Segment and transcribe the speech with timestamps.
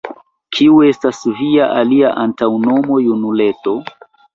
[0.57, 3.81] kiu estas via alia antaŭnomo, junuleto?